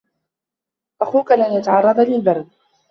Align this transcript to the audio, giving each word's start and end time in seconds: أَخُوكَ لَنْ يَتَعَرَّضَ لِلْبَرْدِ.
أَخُوكَ 1.01 1.31
لَنْ 1.31 1.53
يَتَعَرَّضَ 1.53 1.99
لِلْبَرْدِ. 1.99 2.47